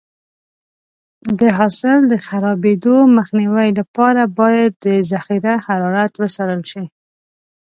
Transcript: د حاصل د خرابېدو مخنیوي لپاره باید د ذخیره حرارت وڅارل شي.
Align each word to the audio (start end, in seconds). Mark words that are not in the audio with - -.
د 1.39 1.41
حاصل 1.57 1.99
د 2.11 2.13
خرابېدو 2.25 2.95
مخنیوي 3.17 3.69
لپاره 3.79 4.21
باید 4.39 4.71
د 4.85 4.87
ذخیره 5.11 5.53
حرارت 5.65 6.11
وڅارل 6.17 6.61
شي. 6.71 6.83